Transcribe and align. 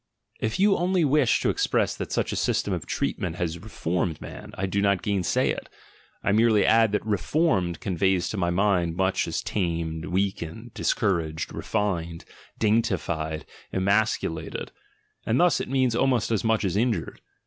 If 0.39 0.59
you 0.59 0.75
only 0.77 1.05
wish 1.05 1.41
to 1.41 1.51
express 1.51 1.95
that 1.95 2.11
such 2.11 2.31
a 2.31 2.35
system 2.35 2.73
of 2.73 2.87
treatment 2.87 3.35
has 3.35 3.59
reformed 3.59 4.19
man, 4.19 4.51
I 4.57 4.65
do 4.65 4.81
not 4.81 5.03
gain 5.03 5.21
say 5.21 5.51
it: 5.51 5.69
I 6.23 6.31
merely 6.31 6.65
add 6.65 6.91
that 6.93 7.05
"reformed" 7.05 7.79
conveys 7.81 8.27
to 8.29 8.37
my 8.37 8.49
mind 8.49 8.95
much 8.95 9.27
as 9.27 9.43
"tamed," 9.43 10.05
"weakened," 10.05 10.73
"discouraged," 10.73 11.53
"refined," 11.53 12.25
daintified," 12.59 13.43
"emasculated" 13.71 14.71
(and 15.27 15.39
thus 15.39 15.59
it 15.61 15.69
means 15.69 15.93
almost 15.95 16.31
as 16.31 16.43
much 16.43 16.65
as 16.65 16.75
injured). 16.75 17.21